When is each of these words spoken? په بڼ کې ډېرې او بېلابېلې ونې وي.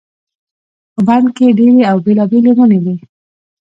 په 0.93 1.01
بڼ 1.07 1.23
کې 1.35 1.55
ډېرې 1.57 1.81
او 1.91 1.97
بېلابېلې 2.05 2.51
ونې 2.57 2.79
وي. 2.83 2.95